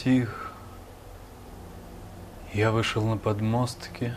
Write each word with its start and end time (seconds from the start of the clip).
Затих. 0.00 0.52
Я 2.52 2.72
вышел 2.72 3.04
на 3.04 3.16
подмостки. 3.16 4.14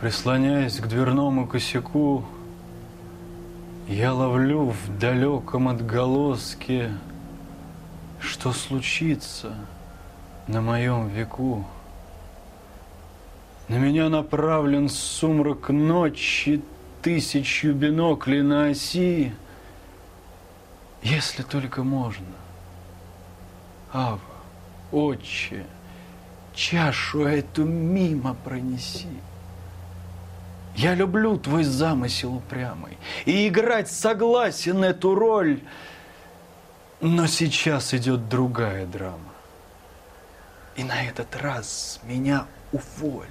Прислоняясь 0.00 0.80
к 0.80 0.86
дверному 0.86 1.46
косяку, 1.46 2.24
я 3.86 4.14
ловлю 4.14 4.70
в 4.70 4.98
далеком 4.98 5.68
отголоске, 5.68 6.92
что 8.18 8.52
случится 8.52 9.54
на 10.46 10.62
моем 10.62 11.08
веку. 11.08 11.66
На 13.68 13.74
меня 13.74 14.08
направлен 14.08 14.88
сумрак 14.88 15.68
ночи, 15.68 16.62
тысячью 17.02 17.74
биноклей 17.74 18.42
на 18.42 18.68
оси, 18.70 19.34
если 21.02 21.42
только 21.42 21.82
можно. 21.82 22.26
Ава, 23.92 24.20
отче, 24.92 25.66
чашу 26.54 27.24
эту 27.26 27.64
мимо 27.64 28.34
пронеси. 28.34 29.08
Я 30.76 30.94
люблю 30.94 31.36
твой 31.36 31.64
замысел 31.64 32.36
упрямый 32.36 32.96
И 33.24 33.48
играть 33.48 33.90
согласен 33.90 34.84
эту 34.84 35.14
роль. 35.14 35.60
Но 37.00 37.26
сейчас 37.26 37.92
идет 37.92 38.28
другая 38.28 38.86
драма. 38.86 39.18
И 40.76 40.84
на 40.84 41.02
этот 41.02 41.34
раз 41.36 41.98
меня 42.04 42.46
уволь. 42.72 43.26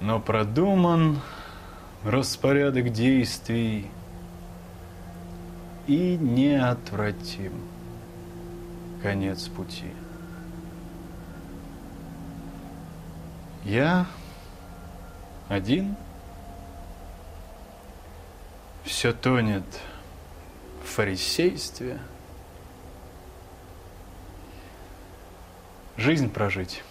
Но 0.00 0.20
продуман 0.20 1.20
распорядок 2.04 2.92
действий 2.92 3.90
И 5.88 6.18
неотвратим 6.18 7.66
конец 9.02 9.48
пути 9.48 9.90
Я 13.64 14.06
один. 15.48 15.96
Все 18.84 19.14
тонет 19.14 19.64
в 20.82 20.88
фарисействе. 20.88 21.98
Жизнь 25.96 26.30
прожить, 26.30 26.82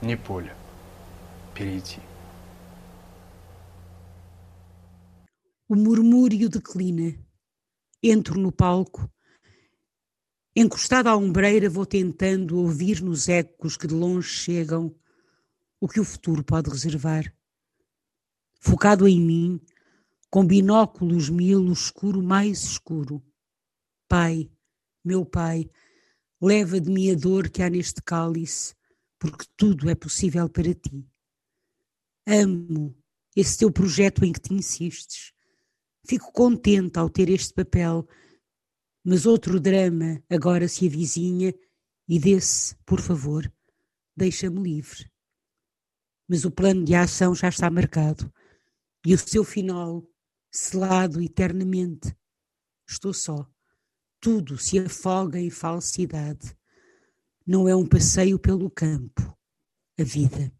не 0.00 0.16
поле 0.16 0.54
перейти. 1.54 2.00
O 5.68 5.74
murmúrio 5.74 6.50
declina. 6.50 7.31
Entro 8.02 8.36
no 8.36 8.50
palco. 8.50 9.08
Encostada 10.56 11.10
à 11.10 11.16
ombreira, 11.16 11.70
vou 11.70 11.86
tentando 11.86 12.58
ouvir 12.58 13.00
nos 13.00 13.28
ecos 13.28 13.76
que 13.76 13.86
de 13.86 13.94
longe 13.94 14.28
chegam 14.28 14.92
o 15.80 15.86
que 15.86 16.00
o 16.00 16.04
futuro 16.04 16.42
pode 16.42 16.68
reservar. 16.68 17.32
Focado 18.60 19.06
em 19.06 19.20
mim, 19.20 19.60
com 20.28 20.44
binóculos 20.44 21.30
mil, 21.30 21.60
o 21.60 21.72
escuro 21.72 22.20
mais 22.20 22.64
escuro. 22.64 23.22
Pai, 24.08 24.50
meu 25.04 25.24
Pai, 25.24 25.70
leva 26.40 26.80
de 26.80 26.90
mim 26.90 27.12
a 27.12 27.14
dor 27.14 27.48
que 27.48 27.62
há 27.62 27.70
neste 27.70 28.02
cálice, 28.02 28.74
porque 29.16 29.46
tudo 29.56 29.88
é 29.88 29.94
possível 29.94 30.48
para 30.48 30.74
ti. 30.74 31.06
Amo 32.26 32.96
esse 33.36 33.58
teu 33.58 33.70
projeto 33.70 34.24
em 34.24 34.32
que 34.32 34.40
te 34.40 34.52
insistes. 34.52 35.32
Fico 36.06 36.32
contente 36.32 36.98
ao 36.98 37.08
ter 37.08 37.28
este 37.28 37.54
papel, 37.54 38.06
mas 39.04 39.26
outro 39.26 39.60
drama 39.60 40.22
agora 40.28 40.68
se 40.68 40.86
avizinha 40.86 41.54
e 42.08 42.18
desse, 42.18 42.76
por 42.84 43.00
favor, 43.00 43.52
deixa-me 44.16 44.60
livre 44.60 45.12
mas 46.32 46.46
o 46.46 46.50
plano 46.50 46.82
de 46.82 46.94
ação 46.94 47.34
já 47.34 47.50
está 47.50 47.70
marcado 47.70 48.32
e 49.04 49.12
o 49.12 49.18
seu 49.18 49.44
final 49.44 50.02
selado 50.50 51.20
eternamente. 51.20 52.16
Estou 52.88 53.12
só. 53.12 53.46
Tudo 54.18 54.56
se 54.56 54.78
afoga 54.78 55.38
em 55.38 55.50
falsidade. 55.50 56.56
Não 57.46 57.68
é 57.68 57.76
um 57.76 57.86
passeio 57.86 58.38
pelo 58.38 58.70
campo. 58.70 59.36
A 60.00 60.04
vida. 60.04 60.50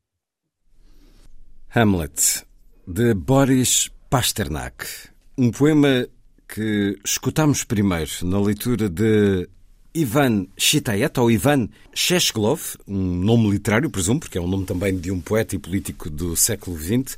Hamlet, 1.74 2.46
de 2.86 3.14
Boris 3.14 3.88
Pasternak. 4.10 5.11
Um 5.42 5.50
poema 5.50 6.06
que 6.46 6.96
escutamos 7.04 7.64
primeiro 7.64 8.12
na 8.22 8.40
leitura 8.40 8.88
de 8.88 9.48
Ivan 9.92 10.46
Chitaet, 10.56 11.18
ou 11.18 11.32
Ivan 11.32 11.68
Sheshglov, 11.92 12.76
um 12.86 13.16
nome 13.16 13.50
literário, 13.50 13.90
presumo, 13.90 14.20
porque 14.20 14.38
é 14.38 14.40
um 14.40 14.46
nome 14.46 14.66
também 14.66 14.96
de 14.96 15.10
um 15.10 15.20
poeta 15.20 15.56
e 15.56 15.58
político 15.58 16.08
do 16.08 16.36
século 16.36 16.78
XX, 16.78 17.16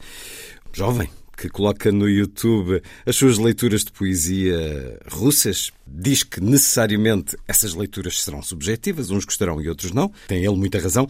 jovem, 0.72 1.10
que 1.36 1.50
coloca 1.50 1.92
no 1.92 2.08
YouTube 2.08 2.80
as 3.04 3.14
suas 3.14 3.36
leituras 3.36 3.84
de 3.84 3.92
poesia 3.92 4.98
russas. 5.12 5.70
Diz 5.86 6.22
que 6.22 6.40
necessariamente 6.40 7.36
essas 7.46 7.74
leituras 7.74 8.22
serão 8.22 8.40
subjetivas, 8.42 9.10
uns 9.10 9.26
gostarão 9.26 9.60
e 9.60 9.68
outros 9.68 9.92
não. 9.92 10.10
Tem 10.28 10.42
ele 10.42 10.56
muita 10.56 10.80
razão. 10.80 11.06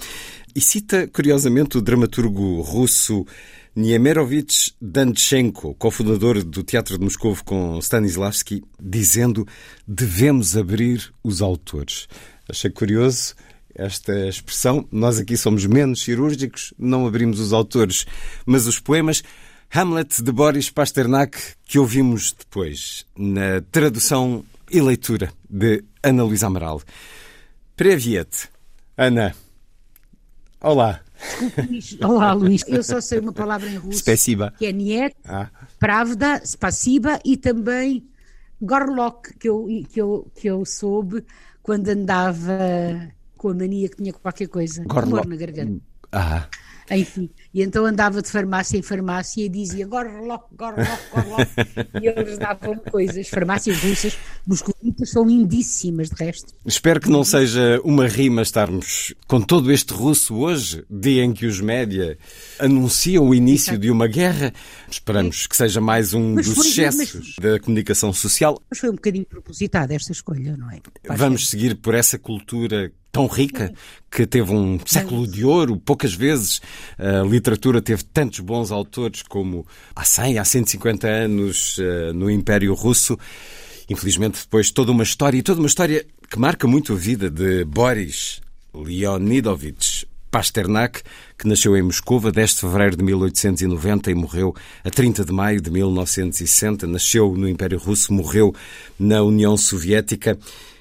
E 0.53 0.61
cita, 0.61 1.07
curiosamente, 1.07 1.79
o 1.79 1.81
dramaturgo 1.81 2.61
russo 2.63 3.25
Niemerovich 3.77 4.75
Danchenko, 4.81 5.75
cofundador 5.75 6.45
do 6.45 6.63
Teatro 6.63 6.97
de 6.97 7.05
Moscou 7.05 7.37
com 7.45 7.79
Stanislavski, 7.81 8.63
dizendo 8.81 9.47
devemos 9.87 10.57
abrir 10.57 11.13
os 11.25 11.43
autores. 11.43 12.07
Achei 12.49 12.71
curioso 12.71 13.35
esta 13.75 14.29
expressão. 14.29 14.87
Nós 14.93 15.19
aqui 15.19 15.37
somos 15.37 15.67
menos 15.67 16.03
cirúrgicos, 16.03 16.73
não 16.79 17.07
abrimos 17.07 17.41
os 17.41 17.53
autores, 17.53 18.07
mas 18.47 18.67
os 18.67 18.79
poemas. 18.79 19.23
Hamlet 19.75 20.23
de 20.23 20.31
Boris 20.31 20.71
Pasternak, 20.71 21.37
que 21.65 21.81
ouvimos 21.81 22.33
depois 22.33 23.05
na 23.19 23.61
tradução 23.73 24.45
e 24.71 24.81
leitura 24.81 25.33
de 25.51 25.83
Ana 26.01 26.23
Luísa 26.23 26.47
Amaral. 26.47 26.81
Previet. 27.77 28.49
Ana. 28.97 29.35
Olá. 30.65 31.03
Olá, 32.03 32.33
Luís. 32.33 32.65
Eu 32.67 32.83
só 32.83 32.99
sei 32.99 33.19
uma 33.19 33.35
palavra 33.35 33.69
em 33.69 33.77
russo. 33.77 33.99
Spasiba. 33.99 34.51
Que 34.57 34.65
é 34.65 34.73
niet, 34.73 35.15
ah. 35.27 35.51
pravda, 35.79 36.41
spasiba 36.43 37.21
e 37.23 37.37
também 37.37 38.09
gorlok, 38.63 39.35
que 39.35 39.47
eu, 39.47 39.67
que, 39.93 40.01
eu, 40.01 40.27
que 40.35 40.49
eu 40.49 40.65
soube 40.65 41.23
quando 41.63 41.91
andava 41.91 42.59
com 43.37 43.51
a 43.51 43.55
mania 43.55 43.91
que 43.91 43.97
tinha 43.97 44.15
qualquer 44.15 44.49
coisa. 44.49 44.83
Gorlok. 44.87 45.29
na 45.29 45.37
garganta. 45.37 45.83
Ah. 46.11 46.49
Enfim, 46.91 47.31
e 47.53 47.63
então 47.63 47.87
andava 47.87 48.21
de 48.21 48.29
farmácia 48.29 48.77
em 48.77 48.83
farmácia 48.83 49.45
e 49.45 49.49
dizia 49.49 49.87
gorloc, 49.87 50.45
gorloc, 50.55 51.01
gorloc, 51.13 51.49
e 52.03 52.07
eles 52.07 52.39
davam 52.39 52.77
coisas. 52.77 53.29
Farmácias 53.29 53.79
russas, 53.83 54.19
moscovitas 54.47 55.11
são 55.11 55.27
lindíssimas, 55.27 56.11
de 56.11 56.25
resto. 56.25 56.53
Espero 56.67 57.01
que 57.01 57.09
não 57.09 57.25
seja 57.25 57.81
uma 57.85 58.07
rima 58.07 58.43
estarmos 58.43 59.15
com 59.27 59.41
todo 59.41 59.73
este 59.73 59.95
russo 59.95 60.37
hoje, 60.37 60.85
dia 60.91 61.25
em 61.25 61.33
que 61.33 61.47
os 61.47 61.61
média 61.61 62.19
anunciam 62.59 63.29
o 63.29 63.35
início 63.35 63.79
de 63.79 63.91
uma 63.91 64.07
guerra. 64.07 64.53
Esperamos 64.91 65.47
que 65.47 65.57
seja 65.57 65.81
mais 65.81 66.13
um 66.13 66.35
mas 66.35 66.47
dos 66.47 66.67
excessos 66.67 67.37
mas... 67.39 67.53
da 67.53 67.59
comunicação 67.61 68.13
social. 68.13 68.61
Mas 68.71 68.79
foi 68.79 68.91
um 68.91 68.95
bocadinho 68.95 69.25
propositada 69.25 69.95
esta 69.95 70.13
escolha, 70.13 70.57
não 70.57 70.71
é? 70.71 70.81
Vamos 71.17 71.49
seguir 71.49 71.77
por 71.77 71.95
essa 71.95 72.19
cultura 72.19 72.93
tão 73.15 73.29
rica, 73.29 73.73
que 74.11 74.27
teve 74.27 74.53
um 74.53 74.77
século 74.85 75.25
de 75.25 75.45
ouro. 75.45 75.77
Poucas 75.77 76.13
vezes 76.13 76.61
a 76.99 77.25
literatura 77.25 77.81
teve 77.81 78.03
tantos 78.03 78.41
bons 78.41 78.73
autores 78.73 79.23
como 79.23 79.65
há 79.95 80.05
100, 80.05 80.39
há 80.41 80.45
150 80.45 81.07
anos 81.07 81.77
eh, 81.79 82.13
no 82.13 82.29
Império 82.29 82.75
Russo. 82.75 83.17
Infelizmente, 83.89 84.41
depois 84.41 84.73
toda 84.73 84.91
uma 84.91 85.05
história, 85.05 85.39
e 85.39 85.43
toda 85.45 85.61
uma 85.61 85.69
história 85.69 86.05
que 86.29 86.39
marca 86.41 86.67
muito 86.67 86.93
a 86.93 86.97
vida 86.97 87.31
de 87.31 87.65
Boris 87.65 88.41
Leonidovich 88.75 90.09
Pasternak, 90.29 91.03
que 91.39 91.47
nasceu 91.47 91.77
em 91.77 91.83
Moscou 91.83 92.21
a 92.27 92.33
10 92.33 92.51
de 92.51 92.61
fevereiro 92.63 92.97
de 92.97 93.05
1890 93.05 94.11
e 94.11 94.15
morreu 94.17 94.53
a 94.83 94.91
30 94.91 95.25
de 95.25 95.33
maio 95.33 95.61
de 95.61 95.71
1960. 95.71 96.89
Nasceu 96.89 97.33
no 97.37 97.49
Império 97.49 97.79
Russo, 97.79 98.13
morreu 98.13 98.53
na 98.99 99.23
União 99.23 99.57
Soviética. 99.57 100.37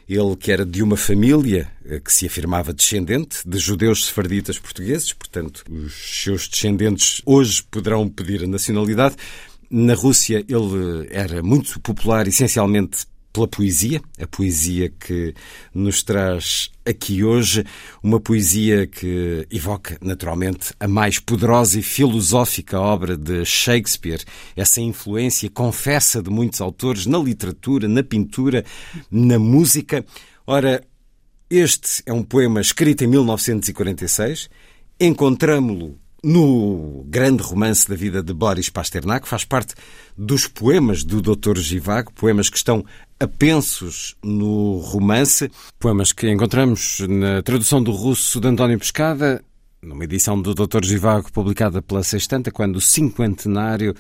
Ele 0.08 0.36
que 0.36 0.52
era 0.52 0.66
de 0.66 0.84
uma 0.84 0.98
família 0.98 1.72
eh, 1.86 2.00
que 2.00 2.12
se 2.12 2.26
afirmava 2.26 2.74
descendente 2.74 3.38
de 3.46 3.58
judeus 3.58 4.06
sefarditas 4.06 4.60
portugueses, 4.60 5.14
portanto, 5.14 5.64
os 5.70 5.94
seus 6.24 6.48
descendentes 6.48 7.22
hoje 7.26 7.64
poderão 7.72 8.08
pedir 8.10 8.44
a 8.44 8.48
nacionalidade. 8.48 9.16
Na 9.70 9.94
Rússia 9.94 10.46
ele 10.48 11.08
era 11.10 11.42
muito 11.42 11.80
popular, 11.80 12.28
essencialmente 12.28 13.06
pela 13.34 13.48
poesia, 13.48 14.00
a 14.22 14.28
poesia 14.28 14.90
que 14.90 15.34
nos 15.74 16.04
traz 16.04 16.70
aqui 16.86 17.24
hoje, 17.24 17.66
uma 18.04 18.20
poesia 18.20 18.86
que 18.86 19.48
evoca 19.50 19.98
naturalmente 20.00 20.74
a 20.80 20.88
mais 20.88 21.18
poderosa 21.18 21.80
e 21.80 21.82
filosófica 21.82 22.80
obra 22.80 23.18
de 23.18 23.44
Shakespeare, 23.44 24.24
essa 24.56 24.80
influência 24.80 25.50
confessa 25.50 26.22
de 26.22 26.30
muitos 26.30 26.62
autores 26.62 27.08
na 27.08 27.18
literatura, 27.18 27.88
na 27.88 28.04
pintura, 28.04 28.64
na 29.10 29.40
música. 29.40 30.06
Ora, 30.46 30.84
este 31.50 32.04
é 32.06 32.14
um 32.14 32.24
poema 32.24 32.62
escrito 32.62 33.04
em 33.04 33.08
1946, 33.08 34.48
encontramos-lo 35.00 36.03
no 36.24 37.04
grande 37.08 37.44
romance 37.44 37.88
da 37.90 37.96
vida 37.96 38.24
de 38.24 38.34
Boris 38.34 38.70
Pasternak, 38.70 39.28
faz 39.28 39.44
parte 39.44 39.76
dos 40.18 40.48
poemas 40.48 41.04
do 41.04 41.22
Dr. 41.22 41.58
Givago, 41.58 42.14
poemas 42.14 42.50
que 42.50 42.56
estão 42.56 42.86
apensos 43.20 44.16
no 44.24 44.78
romance, 44.78 45.52
poemas 45.78 46.14
que 46.14 46.30
encontramos 46.32 47.00
na 47.02 47.42
tradução 47.42 47.84
do 47.84 47.92
russo 47.92 48.40
de 48.40 48.48
António 48.48 48.80
Pescada, 48.80 49.44
numa 49.82 50.06
edição 50.06 50.42
do 50.42 50.54
Dr. 50.54 50.84
Givago 50.84 51.30
publicada 51.32 51.82
pela 51.82 52.04
Sextanta, 52.04 52.52
quando 52.52 52.78
o 52.78 52.82
cinquentenário, 52.82 53.94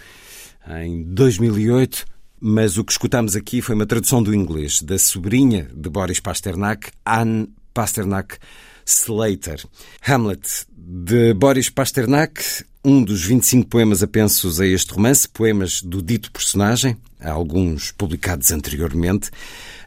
em 0.81 1.03
2008, 1.03 2.05
mas 2.39 2.77
o 2.77 2.85
que 2.85 2.93
escutamos 2.93 3.35
aqui 3.35 3.61
foi 3.61 3.75
uma 3.75 3.85
tradução 3.85 4.23
do 4.23 4.33
inglês 4.33 4.81
da 4.81 4.97
sobrinha 4.97 5.69
de 5.75 5.89
Boris 5.89 6.21
Pasternak, 6.21 6.89
Anne 7.05 7.49
Pasternak 7.73 8.37
Slater. 8.85 9.63
Hamlet, 10.01 10.65
de 10.75 11.33
Boris 11.33 11.69
Pasternak, 11.69 12.41
um 12.83 13.03
dos 13.03 13.23
25 13.23 13.69
poemas 13.69 14.03
apensos 14.03 14.59
a 14.59 14.67
este 14.67 14.93
romance, 14.93 15.27
poemas 15.27 15.81
do 15.81 16.01
dito 16.01 16.31
personagem, 16.31 16.97
alguns 17.19 17.91
publicados 17.91 18.51
anteriormente. 18.51 19.31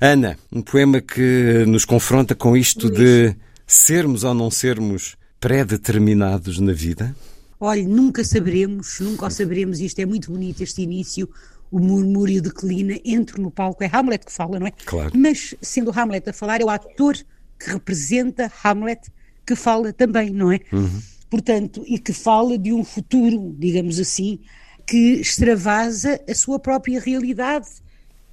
Ana, 0.01 0.39
um 0.51 0.63
poema 0.63 1.01
que 1.01 1.65
nos 1.67 1.85
confronta 1.85 2.35
com 2.35 2.57
isto 2.57 2.91
de 2.91 3.37
sermos 3.67 4.25
ou 4.25 4.33
não 4.33 4.51
sermos 4.51 5.17
pré-determinados 5.39 6.59
na 6.59 6.73
vida? 6.73 7.15
Olhe, 7.61 7.87
nunca 7.87 8.25
saberemos, 8.25 8.99
nunca 9.01 9.27
o 9.27 9.31
saberemos, 9.31 9.81
isto 9.81 9.99
é 9.99 10.07
muito 10.07 10.31
bonito, 10.31 10.63
este 10.63 10.83
início, 10.83 11.29
o 11.71 11.79
murmúrio 11.79 12.43
declina, 12.43 12.99
entre 13.05 13.41
no 13.41 13.51
palco, 13.51 13.83
é 13.83 13.91
Hamlet 13.93 14.25
que 14.25 14.33
fala, 14.33 14.59
não 14.59 14.67
é? 14.67 14.73
Claro. 14.85 15.13
Mas, 15.15 15.55
sendo 15.61 15.91
Hamlet 15.91 16.31
a 16.31 16.33
falar, 16.33 16.61
é 16.61 16.65
o 16.65 16.71
ator 16.71 17.17
que 17.59 17.71
representa 17.71 18.51
Hamlet 18.63 19.11
que 19.47 19.55
fala 19.55 19.93
também, 19.93 20.31
não 20.31 20.51
é? 20.51 20.61
Uhum. 20.73 21.01
Portanto, 21.31 21.85
e 21.87 21.99
que 21.99 22.13
fala 22.13 22.59
de 22.59 22.73
um 22.73 22.85
futuro, 22.85 23.55
digamos 23.59 23.99
assim, 23.99 24.41
que 24.87 25.15
extravasa 25.21 26.21
a 26.29 26.35
sua 26.35 26.59
própria 26.59 27.01
realidade 27.01 27.69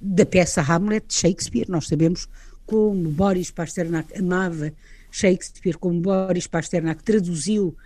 da 0.00 0.26
peça 0.26 0.60
Hamlet 0.60 1.06
de 1.08 1.14
Shakespeare. 1.14 1.66
Nós 1.68 1.86
sabemos 1.86 2.28
como 2.66 3.10
Boris 3.10 3.50
Pasternak 3.50 4.16
amava 4.18 4.72
Shakespeare, 5.10 5.76
como 5.78 6.00
Boris 6.00 6.46
Pasternak 6.46 7.02
traduziu, 7.02 7.76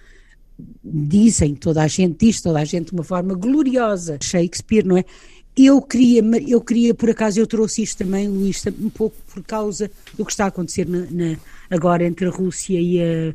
dizem, 0.82 1.55
toda 1.55 1.82
a 1.82 1.88
gente 1.88 2.26
diz, 2.26 2.40
toda 2.40 2.58
a 2.58 2.64
gente 2.64 2.87
de 2.87 2.93
uma 2.93 3.05
forma 3.05 3.35
gloriosa, 3.35 4.19
Shakespeare, 4.20 4.85
não 4.85 4.96
é? 4.96 5.05
Eu 5.60 5.82
queria, 5.82 6.22
eu 6.46 6.60
queria, 6.60 6.94
por 6.94 7.10
acaso, 7.10 7.40
eu 7.40 7.46
trouxe 7.46 7.82
isto 7.82 7.99
também, 7.99 8.28
Luís, 8.28 8.62
um 8.81 8.88
pouco 8.88 9.16
por 9.26 9.43
causa 9.43 9.90
do 10.16 10.25
que 10.25 10.31
está 10.31 10.44
a 10.44 10.49
acontecer 10.49 10.87
na, 10.88 11.00
na, 11.10 11.37
agora 11.69 12.06
entre 12.06 12.26
a 12.26 12.31
Rússia 12.31 12.81
e 12.81 13.02
a, 13.02 13.34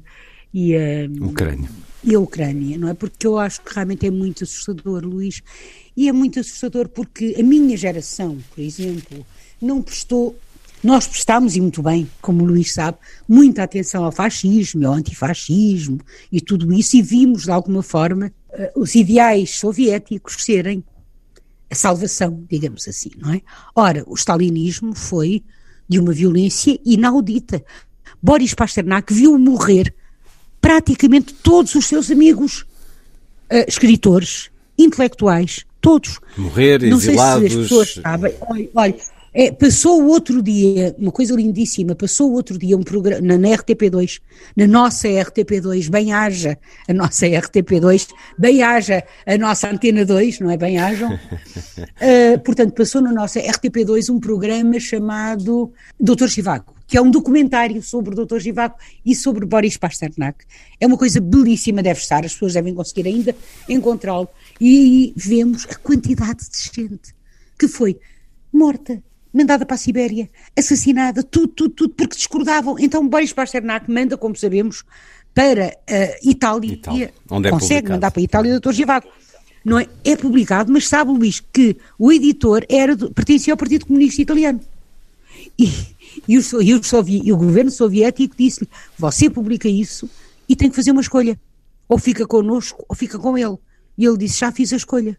e 0.54 0.74
a 0.74 1.26
Ucrânia. 1.26 1.70
E 2.02 2.16
a 2.16 2.20
Ucrânia, 2.20 2.78
não 2.78 2.88
é? 2.88 2.94
Porque 2.94 3.28
eu 3.28 3.38
acho 3.38 3.62
que 3.62 3.74
realmente 3.74 4.08
é 4.08 4.12
muito 4.12 4.46
assustador, 4.46 5.04
Luís, 5.04 5.42
e 5.98 6.08
é 6.08 6.14
muito 6.14 6.40
assustador 6.40 6.88
porque 6.88 7.36
a 7.38 7.44
minha 7.44 7.76
geração, 7.76 8.38
por 8.56 8.62
exemplo, 8.62 9.26
não 9.62 9.82
prestou 9.82 10.34
nós 10.82 11.08
prestámos, 11.08 11.56
e 11.56 11.62
muito 11.62 11.82
bem, 11.82 12.10
como 12.22 12.44
o 12.44 12.46
Luís 12.46 12.74
sabe, 12.74 12.98
muita 13.28 13.64
atenção 13.64 14.04
ao 14.04 14.12
fascismo, 14.12 14.86
ao 14.86 14.94
antifascismo 14.94 16.00
e 16.30 16.42
tudo 16.42 16.74
isso, 16.74 16.98
e 16.98 17.02
vimos, 17.02 17.44
de 17.44 17.52
alguma 17.52 17.82
forma, 17.82 18.34
eh, 18.52 18.72
os 18.76 18.94
ideais 18.94 19.52
soviéticos 19.52 20.44
serem 20.44 20.84
a 21.74 21.76
salvação, 21.76 22.46
digamos 22.50 22.88
assim, 22.88 23.12
não 23.18 23.34
é? 23.34 23.42
Ora, 23.76 24.04
o 24.08 24.14
stalinismo 24.16 24.96
foi 24.96 25.44
de 25.90 26.00
uma 26.00 26.14
violência 26.14 26.80
inaudita. 26.86 27.64
Boris 28.22 28.54
Pasternak 28.54 29.12
viu 29.14 29.38
morrer 29.38 29.94
praticamente 30.62 31.34
todos 31.34 31.76
os 31.76 31.86
seus 31.86 32.10
amigos 32.10 32.62
uh, 33.52 33.66
escritores, 33.68 34.50
intelectuais, 34.78 35.66
todos. 35.82 36.20
Morrer, 36.38 36.82
Não 36.82 36.98
exilados. 36.98 37.42
sei 37.42 37.50
se 37.50 37.58
as 37.58 37.64
pessoas 37.64 37.94
sabem. 38.02 38.34
Olha, 38.48 38.70
olha 38.74 38.96
é, 39.34 39.52
passou 39.52 40.04
o 40.04 40.08
outro 40.08 40.44
dia, 40.44 40.96
uma 40.98 41.12
coisa 41.12 41.36
lindíssima, 41.36 41.96
passou 41.96 42.30
o 42.30 42.34
outro 42.34 42.58
dia 42.58 42.78
um 42.78 42.84
programa 42.84 43.22
na, 43.22 43.38
na 43.38 43.48
RTP2, 43.50 44.22
na 44.56 44.68
nossa 44.68 45.08
RTP2, 45.08 45.90
bem 45.90 46.14
haja 46.14 46.58
a 46.88 46.94
nossa 46.94 47.26
RTP2, 47.26 48.10
bem 48.38 48.62
haja 48.62 49.04
a 49.26 49.38
nossa 49.38 49.70
Antena 49.70 50.06
2, 50.06 50.40
não 50.40 50.52
é 50.52 50.58
bem 50.58 50.78
hajam? 50.78 51.14
uh, 51.14 52.40
portanto, 52.46 52.74
passou 52.74 53.02
na 53.02 53.12
nossa 53.12 53.40
RTP2 53.40 54.14
um 54.14 54.20
programa 54.20 54.80
chamado 54.80 55.74
Doutor 56.00 56.30
Chivago, 56.30 56.76
que 56.86 56.96
é 56.96 57.02
um 57.02 57.10
documentário 57.10 57.82
sobre 57.82 58.14
o 58.14 58.16
Doutor 58.16 58.40
Givago 58.40 58.76
e 59.04 59.16
sobre 59.16 59.46
Boris 59.46 59.78
Pasternak. 59.78 60.46
É 60.80 60.86
uma 60.86 60.98
coisa 60.98 61.20
belíssima, 61.20 61.82
deve 61.82 62.00
estar, 62.00 62.24
as 62.24 62.34
pessoas 62.34 62.54
devem 62.54 62.76
conseguir 62.76 63.08
ainda 63.08 63.36
encontrá-lo. 63.68 64.30
E 64.62 64.78
aí 64.78 65.14
vemos 65.16 65.66
a 65.70 65.76
quantidade 65.76 66.42
de 66.50 66.82
gente 66.82 67.16
que 67.58 67.68
foi 67.68 67.98
morta, 68.52 69.02
mandada 69.34 69.66
para 69.66 69.76
a 69.76 69.78
Sibéria, 69.78 70.30
assassinada, 70.58 71.24
tudo, 71.24 71.48
tudo, 71.48 71.74
tudo, 71.74 71.94
porque 71.96 72.16
discordavam. 72.16 72.78
Então 72.80 73.08
Boris 73.08 73.34
Pasternak 73.34 73.90
manda, 73.92 74.16
como 74.16 74.36
sabemos, 74.36 74.84
para 75.34 75.76
a 75.90 76.18
Itália, 76.24 76.74
Itália. 76.74 77.14
Onde 77.30 77.48
é 77.48 77.52
consegue 77.52 77.82
publicado. 77.82 77.94
mandar 77.94 78.12
para 78.12 78.22
a 78.22 78.24
Itália 78.24 78.56
o 78.56 78.60
Dr. 78.60 78.72
Givago. 78.72 79.08
Não 79.66 79.80
é? 79.80 79.88
é 80.04 80.16
publicado, 80.16 80.72
mas 80.72 80.88
sabe, 80.88 81.12
Luís, 81.12 81.40
que 81.40 81.78
o 81.98 82.12
editor 82.12 82.66
era 82.70 82.96
do, 82.96 83.12
pertencia 83.12 83.54
ao 83.54 83.58
Partido 83.58 83.86
Comunista 83.86 84.22
Italiano. 84.22 84.60
E, 85.58 85.72
e, 86.28 86.38
o, 86.38 86.62
e, 86.62 86.74
o, 86.74 86.84
sovi, 86.84 87.22
e 87.24 87.32
o 87.32 87.38
governo 87.38 87.72
soviético 87.72 88.36
disse-lhe: 88.38 88.70
você 88.98 89.30
publica 89.30 89.68
isso 89.68 90.10
e 90.48 90.56
tem 90.56 90.70
que 90.70 90.76
fazer 90.76 90.92
uma 90.92 91.02
escolha. 91.02 91.40
Ou 91.88 91.98
fica 91.98 92.28
connosco 92.28 92.84
ou 92.88 92.96
fica 92.96 93.18
com 93.18 93.38
ele. 93.38 93.58
E 93.98 94.06
ele 94.06 94.18
disse: 94.18 94.40
já 94.40 94.52
fiz 94.52 94.74
a 94.74 94.76
escolha. 94.76 95.18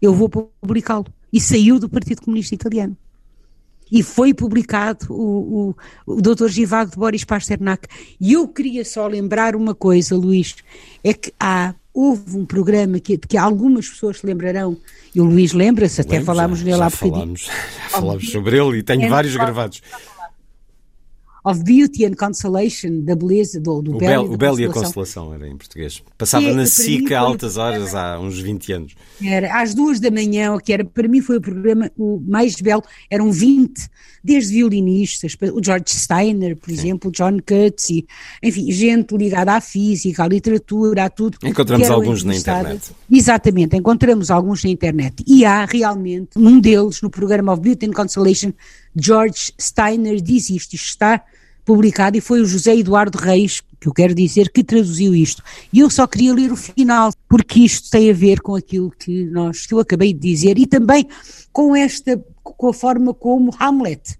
Eu 0.00 0.14
vou 0.14 0.28
publicá-lo 0.28 1.06
e 1.36 1.40
saiu 1.40 1.78
do 1.78 1.86
Partido 1.86 2.22
Comunista 2.22 2.54
Italiano. 2.54 2.96
E 3.92 4.02
foi 4.02 4.32
publicado 4.32 5.06
o, 5.10 5.74
o, 6.06 6.14
o 6.14 6.22
Dr. 6.22 6.48
Givago 6.48 6.90
de 6.92 6.96
Boris 6.96 7.24
Pasternak. 7.24 7.86
E 8.18 8.32
eu 8.32 8.48
queria 8.48 8.84
só 8.84 9.06
lembrar 9.06 9.54
uma 9.54 9.74
coisa, 9.74 10.16
Luís, 10.16 10.56
é 11.04 11.12
que 11.12 11.32
há, 11.38 11.74
houve 11.92 12.36
um 12.36 12.46
programa 12.46 12.98
que, 12.98 13.18
que 13.18 13.36
algumas 13.36 13.86
pessoas 13.88 14.18
se 14.18 14.26
lembrarão, 14.26 14.76
e 15.14 15.20
o 15.20 15.24
Luís 15.24 15.52
lembra-se, 15.52 16.00
até 16.00 16.12
Lembro, 16.12 16.26
falámos 16.26 16.58
já, 16.60 16.64
nele 16.64 16.78
já 16.78 16.86
há 16.86 16.90
bocadinho. 16.90 17.14
falámos, 17.14 17.40
já 17.42 17.88
falámos 17.90 18.30
sobre 18.30 18.58
ele 18.58 18.78
e 18.78 18.82
tenho 18.82 19.02
É, 19.02 19.08
vários 19.08 19.36
gravados. 19.36 19.82
Of 21.48 21.62
Beauty 21.62 22.04
and 22.04 22.14
Consolation, 22.14 23.02
da 23.04 23.14
beleza, 23.14 23.60
do, 23.60 23.80
do 23.80 23.94
O 23.94 23.98
belo, 23.98 24.32
o 24.32 24.36
Belo 24.36 24.58
e 24.58 24.64
a 24.64 24.68
Consolação. 24.68 25.32
Era 25.32 25.46
em 25.46 25.56
português. 25.56 26.02
Passava 26.18 26.44
Que, 26.44 26.52
na 26.52 26.66
SIC 26.66 27.12
a 27.12 27.20
altas 27.20 27.56
horas 27.56 27.94
há 27.94 28.18
uns 28.18 28.40
20 28.40 28.72
anos. 28.72 28.94
Era 29.22 29.62
às 29.62 29.72
duas 29.72 30.00
da 30.00 30.10
manhã, 30.10 30.58
que 30.58 30.72
era, 30.72 30.84
para 30.84 31.06
mim 31.06 31.20
foi 31.20 31.36
o 31.36 31.40
programa 31.40 31.88
o 31.96 32.20
mais 32.26 32.56
belo, 32.56 32.82
eram 33.08 33.30
20, 33.30 33.88
desde 34.24 34.54
violinistas, 34.54 35.36
o 35.52 35.64
George 35.64 35.84
Steiner, 35.86 36.56
por 36.56 36.68
exemplo, 36.68 37.10
o 37.10 37.12
John 37.12 37.38
Cutts, 37.38 37.90
e, 37.90 38.04
enfim, 38.42 38.72
gente 38.72 39.16
ligada 39.16 39.52
à 39.52 39.60
física, 39.60 40.24
à 40.24 40.28
literatura, 40.28 41.04
a 41.04 41.08
tudo. 41.08 41.38
Encontramos 41.44 41.88
alguns 41.88 42.24
na 42.24 42.34
internet. 42.34 42.90
Exatamente, 43.08 43.76
encontramos 43.76 44.32
alguns 44.32 44.64
na 44.64 44.70
internet. 44.70 45.22
E 45.24 45.44
há 45.44 45.64
realmente, 45.64 46.30
num 46.34 46.58
deles, 46.58 47.00
no 47.02 47.08
programa 47.08 47.52
of 47.52 47.62
Beauty 47.62 47.86
and 47.86 47.92
Consolation, 47.92 48.52
George 48.96 49.52
Steiner 49.60 50.20
diz 50.20 50.50
isto, 50.50 50.74
isto 50.74 50.86
está 50.86 51.22
publicado 51.64 52.16
e 52.16 52.20
foi 52.20 52.40
o 52.40 52.46
José 52.46 52.76
Eduardo 52.76 53.18
Reis, 53.18 53.60
que 53.80 53.88
eu 53.88 53.92
quero 53.92 54.14
dizer, 54.14 54.50
que 54.50 54.62
traduziu 54.62 55.14
isto. 55.14 55.42
E 55.72 55.80
eu 55.80 55.90
só 55.90 56.06
queria 56.06 56.32
ler 56.32 56.52
o 56.52 56.56
final, 56.56 57.12
porque 57.28 57.60
isto 57.60 57.90
tem 57.90 58.08
a 58.10 58.14
ver 58.14 58.40
com 58.40 58.54
aquilo 58.54 58.90
que 58.90 59.24
nós, 59.24 59.66
que 59.66 59.74
eu 59.74 59.80
acabei 59.80 60.12
de 60.12 60.20
dizer 60.20 60.58
e 60.58 60.66
também 60.66 61.06
com 61.52 61.74
esta, 61.74 62.24
com 62.42 62.68
a 62.68 62.72
forma 62.72 63.12
como 63.12 63.52
Hamlet 63.58 64.16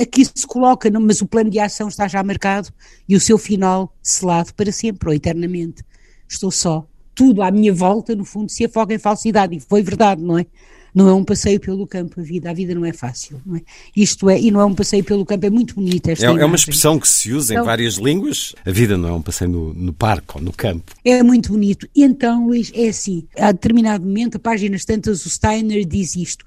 aqui 0.00 0.24
se 0.24 0.46
coloca, 0.46 0.90
mas 0.98 1.20
o 1.20 1.26
plano 1.26 1.50
de 1.50 1.58
ação 1.58 1.88
está 1.88 2.08
já 2.08 2.22
marcado 2.22 2.70
e 3.08 3.14
o 3.14 3.20
seu 3.20 3.36
final 3.36 3.94
selado 4.02 4.54
para 4.54 4.72
sempre 4.72 5.08
ou 5.08 5.14
eternamente. 5.14 5.84
Estou 6.28 6.50
só. 6.50 6.86
Tudo 7.14 7.42
à 7.42 7.50
minha 7.50 7.72
volta, 7.72 8.14
no 8.14 8.24
fundo, 8.24 8.50
se 8.50 8.64
afoga 8.64 8.94
em 8.94 8.98
falsidade. 8.98 9.54
E 9.54 9.60
foi 9.60 9.82
verdade, 9.82 10.22
não 10.22 10.38
é? 10.38 10.46
Não 10.94 11.08
é 11.08 11.14
um 11.14 11.24
passeio 11.24 11.60
pelo 11.60 11.86
campo 11.86 12.20
a 12.20 12.22
vida, 12.22 12.50
a 12.50 12.52
vida 12.52 12.74
não 12.74 12.84
é 12.84 12.92
fácil, 12.92 13.40
não 13.44 13.56
é? 13.56 13.62
Isto 13.96 14.28
é, 14.28 14.40
e 14.40 14.50
não 14.50 14.60
é 14.60 14.64
um 14.64 14.74
passeio 14.74 15.04
pelo 15.04 15.24
campo, 15.24 15.46
é 15.46 15.50
muito 15.50 15.74
bonita 15.74 16.12
esta 16.12 16.24
É, 16.24 16.28
imagem. 16.28 16.42
é 16.42 16.46
uma 16.46 16.56
expressão 16.56 16.98
que 16.98 17.08
se 17.08 17.32
usa 17.32 17.52
então, 17.54 17.64
em 17.64 17.66
várias 17.66 17.94
línguas. 17.94 18.54
A 18.64 18.70
vida 18.70 18.96
não 18.96 19.08
é 19.08 19.12
um 19.12 19.22
passeio 19.22 19.50
no, 19.50 19.74
no 19.74 19.92
parque 19.92 20.36
ou 20.36 20.42
no 20.42 20.52
campo. 20.52 20.92
É 21.04 21.22
muito 21.22 21.52
bonito. 21.52 21.88
E 21.94 22.02
então, 22.02 22.46
Luís, 22.46 22.72
é 22.74 22.88
assim, 22.88 23.26
a 23.38 23.52
determinado 23.52 24.04
momento, 24.04 24.36
a 24.36 24.38
páginas 24.40 24.84
tantas, 24.84 25.24
o 25.24 25.30
Steiner 25.30 25.84
diz 25.84 26.16
isto. 26.16 26.44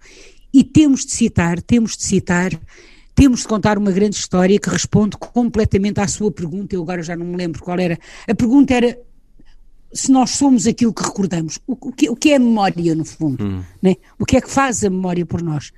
E 0.53 0.63
temos 0.63 1.05
de 1.05 1.11
citar, 1.13 1.61
temos 1.61 1.97
de 1.97 2.03
citar 2.03 2.51
temos 3.15 3.41
de 3.41 3.47
contar 3.47 3.77
uma 3.77 3.91
grande 3.91 4.15
história 4.15 4.57
que 4.59 4.69
responde 4.69 5.15
completamente 5.17 5.99
à 5.99 6.07
sua 6.07 6.31
pergunta. 6.31 6.75
Eu 6.75 6.81
agora 6.81 7.03
já 7.03 7.15
não 7.15 7.25
me 7.27 7.37
lembro 7.37 7.61
qual 7.61 7.79
era. 7.79 7.97
A 8.27 8.33
pergunta 8.33 8.73
era 8.73 8.97
se 9.93 10.11
nós 10.11 10.31
somos 10.31 10.65
aquilo 10.65 10.93
que 10.93 11.03
recordamos. 11.03 11.59
O, 11.67 11.77
o, 11.89 11.91
que, 11.91 12.09
o 12.09 12.15
que, 12.15 12.31
é 12.31 12.35
a 12.35 12.39
memória, 12.39 12.95
no 12.95 13.05
fundo? 13.05 13.43
Hum. 13.43 13.63
Né? 13.81 13.95
O 14.17 14.25
que 14.25 14.37
é 14.37 14.41
que 14.41 14.49
faz 14.49 14.83
a 14.83 14.89
memória 14.89 15.25
por 15.25 15.41
nós? 15.41 15.71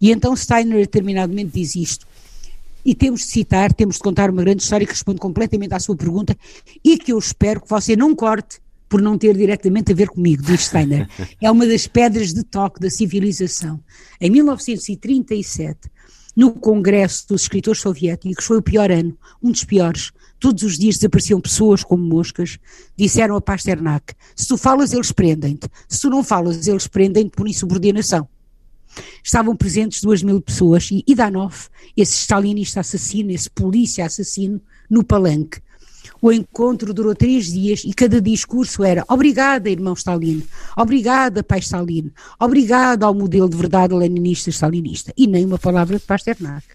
E 0.00 0.10
então 0.10 0.34
Steiner, 0.34 0.88
momento, 1.28 1.52
diz 1.52 1.74
isto. 1.74 2.06
E 2.84 2.94
temos 2.94 3.20
de 3.20 3.26
citar, 3.26 3.72
temos 3.72 3.96
de 3.96 4.02
contar 4.02 4.30
uma 4.30 4.42
grande 4.42 4.62
história 4.62 4.86
que 4.86 4.92
responde 4.92 5.18
completamente 5.20 5.74
à 5.74 5.80
sua 5.80 5.96
pergunta 5.96 6.36
e 6.82 6.96
que 6.96 7.12
eu 7.12 7.18
espero 7.18 7.60
que 7.60 7.68
você 7.68 7.96
não 7.96 8.14
corte 8.14 8.60
por 8.88 9.02
não 9.02 9.18
ter 9.18 9.36
diretamente 9.36 9.92
a 9.92 9.94
ver 9.94 10.08
comigo, 10.08 10.42
diz 10.42 10.62
Steiner. 10.66 11.06
É 11.42 11.50
uma 11.50 11.66
das 11.66 11.86
pedras 11.86 12.32
de 12.32 12.42
toque 12.42 12.80
da 12.80 12.88
civilização. 12.88 13.78
Em 14.20 14.30
1937, 14.30 15.90
no 16.38 16.52
Congresso 16.52 17.26
dos 17.26 17.42
Escritores 17.42 17.80
Soviéticos, 17.80 18.44
foi 18.44 18.58
o 18.58 18.62
pior 18.62 18.92
ano, 18.92 19.18
um 19.42 19.50
dos 19.50 19.64
piores. 19.64 20.12
Todos 20.38 20.62
os 20.62 20.78
dias 20.78 20.94
desapareciam 20.94 21.40
pessoas 21.40 21.82
como 21.82 22.04
moscas. 22.04 22.60
Disseram 22.96 23.34
a 23.34 23.40
Pasternak: 23.40 24.14
se 24.36 24.46
tu 24.46 24.56
falas, 24.56 24.92
eles 24.92 25.10
prendem-te. 25.10 25.68
Se 25.88 26.02
tu 26.02 26.08
não 26.08 26.22
falas, 26.22 26.68
eles 26.68 26.86
prendem-te 26.86 27.32
por 27.32 27.48
insubordinação. 27.48 28.28
Estavam 29.20 29.56
presentes 29.56 30.00
duas 30.00 30.22
mil 30.22 30.40
pessoas 30.40 30.88
e 30.92 31.02
Idanov, 31.08 31.68
esse 31.96 32.14
stalinista 32.14 32.78
assassino, 32.78 33.32
esse 33.32 33.50
polícia 33.50 34.06
assassino, 34.06 34.60
no 34.88 35.02
palanque. 35.02 35.60
O 36.20 36.32
encontro 36.32 36.92
durou 36.92 37.14
três 37.14 37.52
dias 37.52 37.82
e 37.84 37.92
cada 37.92 38.20
discurso 38.20 38.82
era 38.82 39.04
obrigada, 39.08 39.70
irmão 39.70 39.94
Stalin, 39.94 40.42
obrigada, 40.76 41.42
pai 41.42 41.60
Stalin, 41.60 42.10
obrigada 42.40 43.06
ao 43.06 43.14
modelo 43.14 43.48
de 43.48 43.56
verdade 43.56 43.94
leninista-stalinista. 43.94 45.12
E 45.16 45.26
nem 45.26 45.44
uma 45.44 45.58
palavra 45.58 45.98
de 45.98 46.04
Pasternak. 46.04 46.66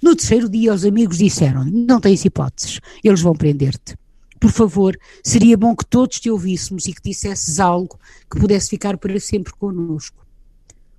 No 0.00 0.14
terceiro 0.14 0.48
dia, 0.48 0.72
os 0.72 0.84
amigos 0.84 1.18
disseram: 1.18 1.64
Não 1.64 2.00
tens 2.00 2.24
hipóteses, 2.24 2.80
eles 3.02 3.20
vão 3.20 3.34
prender-te. 3.34 3.96
Por 4.40 4.52
favor, 4.52 4.96
seria 5.24 5.56
bom 5.56 5.74
que 5.74 5.84
todos 5.84 6.20
te 6.20 6.30
ouvíssemos 6.30 6.86
e 6.86 6.92
que 6.92 7.02
dissesses 7.02 7.58
algo 7.58 7.98
que 8.30 8.38
pudesse 8.38 8.70
ficar 8.70 8.96
para 8.96 9.18
sempre 9.18 9.52
connosco. 9.52 10.24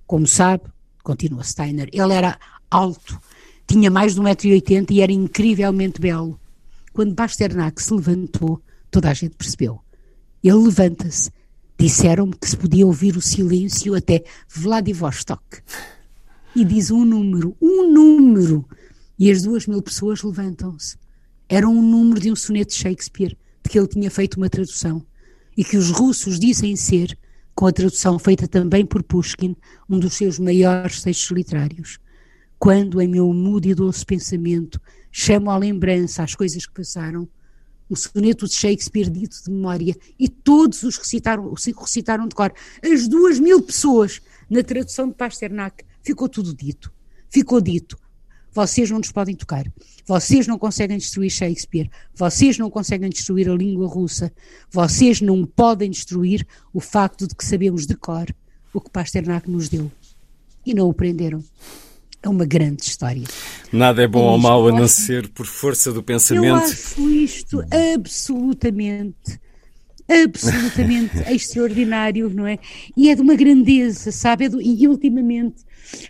Como 0.06 0.26
sabe, 0.26 0.64
continua 1.02 1.42
Steiner, 1.42 1.88
ele 1.92 2.12
era 2.12 2.38
alto, 2.70 3.18
tinha 3.66 3.90
mais 3.90 4.14
de 4.14 4.20
1,80m 4.20 4.90
e 4.90 5.00
era 5.00 5.12
incrivelmente 5.12 6.00
belo. 6.00 6.39
Quando 6.92 7.14
Basternak 7.14 7.82
se 7.82 7.94
levantou, 7.94 8.60
toda 8.90 9.10
a 9.10 9.14
gente 9.14 9.36
percebeu. 9.36 9.80
Ele 10.42 10.54
levanta-se. 10.54 11.30
Disseram-me 11.78 12.36
que 12.36 12.48
se 12.48 12.56
podia 12.56 12.86
ouvir 12.86 13.16
o 13.16 13.22
silêncio 13.22 13.94
até 13.94 14.24
Vladivostok. 14.48 15.62
E 16.54 16.64
diz 16.64 16.90
um 16.90 17.04
número, 17.04 17.56
um 17.60 17.90
número. 17.90 18.68
E 19.18 19.30
as 19.30 19.42
duas 19.42 19.66
mil 19.66 19.80
pessoas 19.80 20.22
levantam-se. 20.22 20.96
Era 21.48 21.68
um 21.68 21.80
número 21.80 22.20
de 22.20 22.30
um 22.30 22.36
soneto 22.36 22.72
de 22.72 22.78
Shakespeare, 22.78 23.36
de 23.62 23.70
que 23.70 23.78
ele 23.78 23.88
tinha 23.88 24.10
feito 24.10 24.36
uma 24.36 24.50
tradução. 24.50 25.04
E 25.56 25.64
que 25.64 25.76
os 25.76 25.90
russos 25.90 26.38
dizem 26.38 26.76
ser, 26.76 27.16
com 27.54 27.66
a 27.66 27.72
tradução 27.72 28.18
feita 28.18 28.46
também 28.48 28.84
por 28.84 29.02
Pushkin, 29.02 29.56
um 29.88 29.98
dos 29.98 30.14
seus 30.14 30.38
maiores 30.38 31.02
textos 31.02 31.30
literários. 31.30 31.98
Quando, 32.58 33.00
em 33.00 33.08
meu 33.08 33.32
mudo 33.32 33.66
e 33.66 33.74
doce 33.74 34.04
pensamento, 34.04 34.80
chamo 35.10 35.50
à 35.50 35.56
lembrança 35.56 36.22
as 36.22 36.34
coisas 36.34 36.66
que 36.66 36.72
passaram, 36.72 37.28
o 37.88 37.96
soneto 37.96 38.46
de 38.46 38.54
Shakespeare 38.54 39.10
dito 39.10 39.42
de 39.44 39.50
memória, 39.50 39.96
e 40.18 40.28
todos 40.28 40.82
os 40.82 40.96
recitaram, 40.96 41.52
recitaram 41.52 42.28
de 42.28 42.34
cor. 42.34 42.52
As 42.82 43.08
duas 43.08 43.40
mil 43.40 43.60
pessoas, 43.60 44.20
na 44.48 44.62
tradução 44.62 45.08
de 45.08 45.14
Pasternak, 45.14 45.84
ficou 46.02 46.28
tudo 46.28 46.54
dito. 46.54 46.92
Ficou 47.28 47.60
dito. 47.60 47.98
Vocês 48.52 48.90
não 48.90 48.98
nos 48.98 49.12
podem 49.12 49.34
tocar. 49.34 49.64
Vocês 50.06 50.46
não 50.46 50.58
conseguem 50.58 50.98
destruir 50.98 51.30
Shakespeare. 51.30 51.90
Vocês 52.14 52.58
não 52.58 52.68
conseguem 52.68 53.08
destruir 53.08 53.48
a 53.48 53.54
língua 53.54 53.86
russa. 53.86 54.32
Vocês 54.70 55.20
não 55.20 55.44
podem 55.44 55.90
destruir 55.90 56.46
o 56.72 56.80
facto 56.80 57.28
de 57.28 57.34
que 57.34 57.44
sabemos 57.44 57.86
de 57.86 57.94
cor 57.94 58.26
o 58.72 58.80
que 58.80 58.90
Pasternak 58.90 59.50
nos 59.50 59.68
deu. 59.68 59.90
E 60.64 60.74
não 60.74 60.88
o 60.88 60.94
prenderam. 60.94 61.42
É 62.22 62.28
uma 62.28 62.44
grande 62.44 62.82
história. 62.82 63.24
Nada 63.72 64.02
é 64.02 64.06
bom 64.06 64.24
ou 64.24 64.38
mau 64.38 64.68
a 64.68 64.72
não 64.72 64.86
ser 64.86 65.28
por 65.28 65.46
força 65.46 65.90
do 65.90 66.02
pensamento. 66.02 66.46
Eu 66.46 66.54
acho 66.56 67.10
isto 67.10 67.64
absolutamente, 67.94 69.40
absolutamente 70.06 71.16
extraordinário, 71.32 72.28
não 72.28 72.46
é? 72.46 72.58
E 72.94 73.08
é 73.08 73.14
de 73.14 73.22
uma 73.22 73.34
grandeza, 73.34 74.12
sabe? 74.12 74.44
É 74.44 74.48
do, 74.50 74.60
e 74.60 74.86
ultimamente 74.86 75.64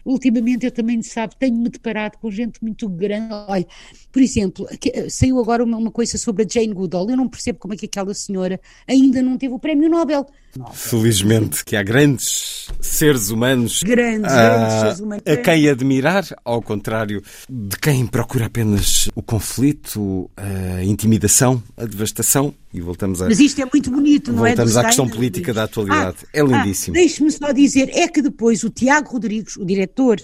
ultimamente 0.05 0.67
eu 0.67 0.73
também, 0.73 1.03
sabe, 1.03 1.35
tenho-me 1.39 1.69
deparado 1.69 2.19
com 2.19 2.31
gente 2.31 2.63
muito 2.63 2.89
grande. 2.89 3.33
Olha, 3.49 3.67
por 4.13 4.23
exemplo, 4.23 4.67
eh, 4.93 5.09
saiu 5.09 5.39
agora 5.39 5.65
uma, 5.65 5.77
uma, 5.77 5.91
coisa 5.91 6.19
sobre 6.19 6.45
a 6.45 6.47
Jane 6.49 6.75
Goodall. 6.75 7.11
Eu 7.11 7.17
não 7.17 7.29
percebo 7.29 7.59
como 7.59 7.75
é 7.75 7.77
que 7.77 7.87
aquela 7.87 8.15
senhora 8.15 8.61
ainda 8.87 9.23
não 9.23 9.39
teve 9.39 9.55
o 9.55 9.59
prémio 9.59 9.89
Nobel. 9.89 10.11
Nobel. 10.11 10.75
Felizmente 10.75 11.65
que 11.65 11.77
há 11.77 11.83
grandes 11.83 12.67
seres 12.81 13.31
humanos, 13.31 13.83
grandes, 13.85 14.33
a, 14.33 14.49
grandes 14.49 14.81
seres 14.81 15.01
humanos 15.01 15.25
a 15.27 15.37
quem 15.37 15.69
admirar, 15.69 16.25
ao 16.45 16.61
contrário 16.61 17.23
de 17.49 17.77
quem 17.79 18.07
procura 18.07 18.47
apenas 18.47 19.09
o 19.15 19.23
conflito, 19.23 20.29
a 20.37 20.83
intimidação, 20.83 21.63
a 21.77 21.85
devastação. 21.85 22.53
E 22.73 22.81
voltamos 22.81 23.21
a, 23.21 23.27
Mas 23.27 23.41
isto 23.41 23.61
é 23.61 23.65
muito 23.65 23.91
bonito, 23.91 24.33
não 24.33 24.47
é? 24.47 24.51
Voltamos 24.51 24.77
à 24.77 24.85
questão 24.85 25.09
política 25.09 25.53
da 25.53 25.65
atualidade. 25.65 26.19
Ah, 26.23 26.29
é 26.33 26.41
lindíssimo. 26.41 26.97
Ah, 26.97 27.01
Deixe-me 27.01 27.31
só 27.33 27.51
dizer, 27.51 27.91
é 27.93 28.07
que 28.07 28.23
depois 28.23 28.63
o 28.63 28.71
Tiago 28.71 29.11
Rodrigues, 29.11 29.57
o 29.57 29.65
diretor 29.75 30.21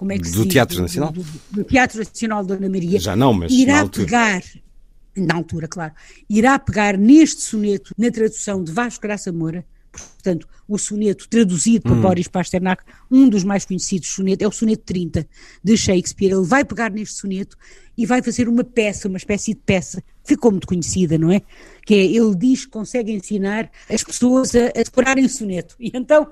como 0.00 0.12
é 0.12 0.18
que 0.18 0.30
do 0.30 0.46
Teatro 0.46 0.76
diz? 0.76 0.80
Nacional? 0.80 1.12
Do, 1.12 1.26
do, 1.50 1.64
Teatro 1.64 1.98
Nacional 1.98 2.42
Dona 2.42 2.70
Maria. 2.70 2.98
Já 2.98 3.14
não, 3.14 3.34
mas 3.34 3.52
irá 3.52 3.86
pegar, 3.86 4.42
na 5.14 5.34
altura, 5.34 5.68
claro, 5.68 5.92
irá 6.26 6.58
pegar 6.58 6.96
neste 6.96 7.42
soneto, 7.42 7.92
na 7.98 8.10
tradução 8.10 8.64
de 8.64 8.72
Vasco 8.72 9.02
Graça 9.02 9.30
Moura, 9.30 9.62
portanto, 9.92 10.48
o 10.66 10.78
soneto 10.78 11.28
traduzido 11.28 11.82
por 11.82 11.92
hum. 11.92 12.00
Boris 12.00 12.28
Pasternak, 12.28 12.82
um 13.10 13.28
dos 13.28 13.44
mais 13.44 13.66
conhecidos 13.66 14.08
sonetos, 14.08 14.42
é 14.42 14.48
o 14.48 14.52
soneto 14.52 14.84
30 14.84 15.28
de 15.62 15.76
Shakespeare. 15.76 16.32
Ele 16.32 16.46
vai 16.46 16.64
pegar 16.64 16.90
neste 16.90 17.16
soneto 17.16 17.58
e 17.94 18.06
vai 18.06 18.22
fazer 18.22 18.48
uma 18.48 18.64
peça, 18.64 19.06
uma 19.06 19.18
espécie 19.18 19.52
de 19.52 19.60
peça, 19.60 20.02
ficou 20.24 20.50
muito 20.50 20.66
conhecida, 20.66 21.18
não 21.18 21.30
é? 21.30 21.42
Que 21.84 21.94
é, 21.94 22.04
ele 22.06 22.34
diz 22.34 22.64
que 22.64 22.70
consegue 22.70 23.12
ensinar 23.12 23.70
as 23.86 24.02
pessoas 24.02 24.54
a, 24.54 24.68
a 24.68 24.82
decorarem 24.82 25.28
soneto. 25.28 25.76
E 25.78 25.90
então 25.92 26.30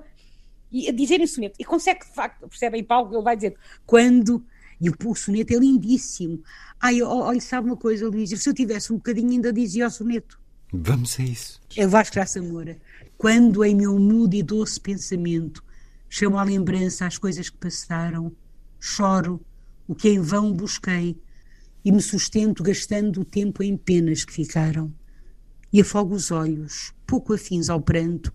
e 0.71 0.89
a 0.89 0.93
dizerem 0.93 1.27
soneto. 1.27 1.57
E 1.59 1.65
consegue, 1.65 2.01
de 2.01 2.13
facto, 2.13 2.49
percebem, 2.49 2.85
Paulo, 2.85 3.15
ele 3.15 3.23
vai 3.23 3.37
dizer 3.37 3.57
quando. 3.87 4.45
E 4.81 4.89
o, 4.89 4.95
o 5.07 5.15
soneto 5.15 5.53
é 5.53 5.57
lindíssimo. 5.57 6.41
Ai, 6.81 7.03
olha, 7.03 7.41
sabe 7.41 7.67
uma 7.67 7.77
coisa, 7.77 8.09
Luís? 8.09 8.31
Se 8.31 8.49
eu 8.49 8.55
tivesse 8.55 8.93
um 8.93 8.97
bocadinho, 8.97 9.31
ainda 9.31 9.53
dizia 9.53 9.87
o 9.87 9.91
soneto. 9.91 10.39
Vamos 10.73 11.19
a 11.19 11.23
isso. 11.23 11.61
É 11.77 11.87
Vasco 11.87 12.15
Graça 12.15 12.41
Moura. 12.41 12.79
Quando 13.17 13.65
em 13.65 13.75
meu 13.75 13.99
mudo 13.99 14.35
e 14.35 14.43
doce 14.43 14.81
pensamento 14.81 15.65
chamo 16.09 16.39
à 16.39 16.43
lembrança 16.43 17.07
as 17.07 17.19
coisas 17.19 17.51
que 17.51 17.57
passaram, 17.57 18.33
choro 18.79 19.41
o 19.87 19.95
que 19.95 20.09
em 20.11 20.21
vão 20.21 20.53
busquei 20.53 21.21
e 21.85 21.91
me 21.91 22.03
sustento 22.03 22.63
gastando 22.63 23.21
o 23.21 23.25
tempo 23.25 23.63
em 23.63 23.77
penas 23.77 24.25
que 24.25 24.33
ficaram. 24.33 24.93
E 25.73 25.81
afogo 25.81 26.15
os 26.15 26.31
olhos, 26.31 26.93
pouco 27.07 27.33
afins 27.33 27.69
ao 27.69 27.81
pranto, 27.81 28.33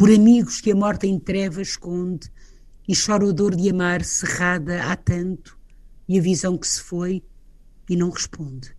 por 0.00 0.10
amigos 0.10 0.62
que 0.62 0.72
a 0.72 0.74
morte 0.74 1.06
em 1.06 1.18
trevas 1.18 1.68
esconde, 1.68 2.32
e 2.88 2.94
choro 2.94 3.28
a 3.28 3.32
dor 3.32 3.54
de 3.54 3.68
amar 3.68 4.02
cerrada 4.02 4.82
há 4.84 4.96
tanto, 4.96 5.58
e 6.08 6.18
a 6.18 6.22
visão 6.22 6.56
que 6.56 6.66
se 6.66 6.80
foi 6.80 7.22
e 7.86 7.94
não 7.94 8.08
responde. 8.08 8.74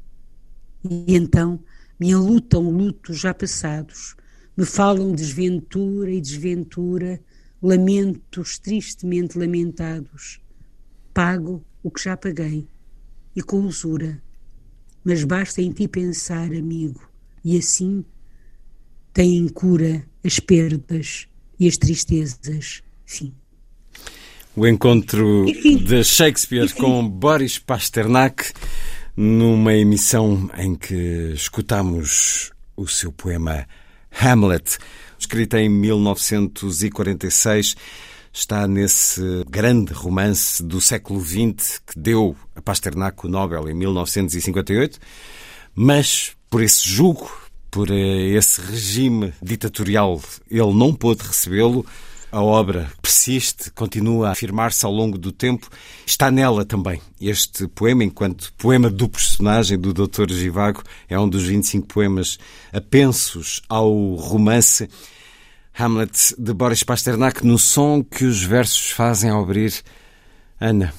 E 0.84 1.16
então 1.16 1.64
me 2.00 2.10
enlutam 2.10 2.72
lutos 2.72 3.20
já 3.20 3.36
passados, 3.36 4.16
me 4.58 4.66
falam 4.66 5.14
desventura 5.14 6.10
e 6.10 6.20
desventura, 6.20 7.22
lamentos 7.62 8.58
tristemente 8.58 9.38
lamentados. 9.38 10.42
Pago 11.14 11.64
o 11.84 11.92
que 11.92 12.04
já 12.04 12.18
paguei, 12.18 12.68
e 13.36 13.44
com 13.44 13.60
usura 13.60 14.20
mas 15.04 15.24
basta 15.24 15.62
em 15.62 15.72
ti 15.72 15.88
pensar, 15.88 16.52
amigo, 16.52 17.08
e 17.46 17.60
assim 17.60 18.04
têm 19.14 19.48
cura 19.50 20.10
as 20.24 20.40
perdas 20.40 21.28
e 21.60 21.68
as 21.68 21.78
tristezas. 21.78 22.84
Fim. 23.06 23.34
O 24.56 24.66
encontro 24.68 25.46
de 25.46 26.04
Shakespeare 26.04 26.72
com 26.74 27.08
Boris 27.08 27.58
Pasternak 27.58 28.52
numa 29.16 29.74
emissão 29.74 30.52
em 30.58 30.76
que 30.76 31.32
escutamos 31.34 32.52
o 32.76 32.86
seu 32.88 33.12
poema 33.12 33.68
Hamlet, 34.12 34.78
escrito 35.18 35.58
em 35.58 35.70
1946 35.70 37.76
está 38.34 38.68
nesse 38.68 39.22
grande 39.50 39.94
romance 39.94 40.64
do 40.64 40.80
século 40.80 41.20
XX 41.20 41.82
que 41.86 42.00
deu 42.00 42.36
a 42.56 42.62
Pasternak 42.62 43.26
o 43.26 43.30
Nobel 43.30 43.70
em 43.70 43.74
1958, 43.74 45.00
mas 45.76 46.32
por 46.50 46.62
esse 46.62 46.88
julgo, 46.88 47.30
por 47.72 47.90
esse 47.90 48.60
regime 48.62 49.34
ditatorial, 49.42 50.22
ele 50.50 50.74
não 50.74 50.94
pôde 50.94 51.24
recebê-lo. 51.24 51.86
A 52.30 52.42
obra 52.42 52.90
persiste, 53.02 53.72
continua 53.72 54.30
a 54.30 54.32
afirmar-se 54.32 54.86
ao 54.86 54.92
longo 54.92 55.18
do 55.18 55.32
tempo. 55.32 55.70
Está 56.06 56.32
nela 56.32 56.64
também. 56.64 57.02
Este 57.20 57.68
poema, 57.68 58.04
enquanto 58.04 58.54
poema 58.54 58.90
do 58.90 59.10
personagem 59.10 59.78
do 59.78 59.94
Dr. 59.94 60.32
Givago, 60.32 60.84
é 61.10 61.20
um 61.20 61.28
dos 61.28 61.44
25 61.44 61.88
poemas 61.88 62.38
apensos 62.72 63.62
ao 63.68 64.16
romance. 64.16 64.90
Hamlet 65.78 66.36
de 66.38 66.54
Boris 66.54 66.84
Pasternak 66.84 67.46
no 67.46 67.58
som 67.58 68.04
que 68.04 68.26
os 68.26 68.44
versos 68.44 68.92
fazem 68.92 69.30
ao 69.30 69.42
abrir. 69.42 69.74
Ana, 70.60 70.94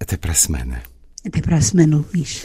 até 0.00 0.16
para 0.16 0.32
a 0.32 0.36
semana. 0.36 0.82
Até 1.24 1.40
para 1.40 1.56
a 1.56 1.60
semana, 1.60 2.04
Luís. 2.12 2.44